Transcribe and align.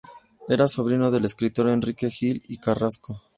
Era 0.49 0.67
sobrino 0.67 1.11
del 1.11 1.25
escritor 1.25 1.69
Enrique 1.69 2.09
Gil 2.09 2.41
y 2.47 2.57
Carrasco. 2.57 3.21